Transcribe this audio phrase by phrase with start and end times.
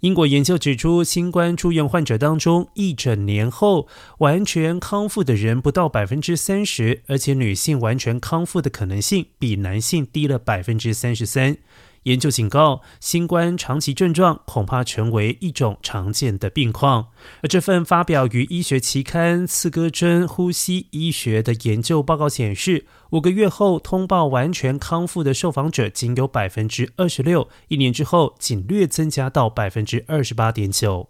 [0.00, 3.86] 英国研究指出，新冠住院患者当中，一整年后
[4.18, 11.58] 完全康复的人不到百分之三十，而且女性完全康复的可能性比男性低了百分之三十三。
[12.04, 17.08] 研究警告，新冠长期症状恐怕成为一种常见的病况。
[17.42, 31.09] 而这份发表于医学期刊《刺胳针呼吸医学》的研究报告显示，五个月后通报完全康复的受访者仅有百分之二十六，一年之后仅略增加到百分之二十八点九。